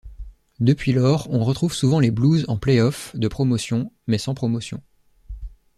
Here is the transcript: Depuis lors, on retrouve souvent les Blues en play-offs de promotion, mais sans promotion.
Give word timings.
Depuis 0.59 0.93
lors, 0.93 1.29
on 1.29 1.43
retrouve 1.43 1.75
souvent 1.75 1.99
les 1.99 2.09
Blues 2.09 2.43
en 2.47 2.57
play-offs 2.57 3.15
de 3.15 3.27
promotion, 3.27 3.91
mais 4.07 4.17
sans 4.17 4.33
promotion. 4.33 4.81